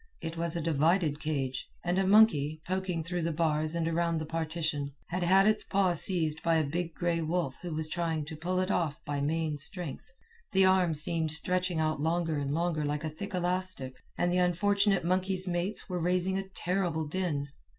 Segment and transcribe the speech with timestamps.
[0.19, 4.25] It was a divided cage, and a monkey, poking through the bars and around the
[4.25, 8.35] partition, had had its paw seized by a big gray wolf who was trying to
[8.35, 10.11] pull it off by main strength.
[10.53, 15.05] The arm seemed stretching out longer end longer like a thick elastic, and the unfortunate
[15.05, 17.49] monkey's mates were raising a terrible din.